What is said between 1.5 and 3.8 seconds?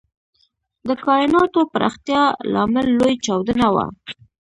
پراختیا لامل لوی چاودنه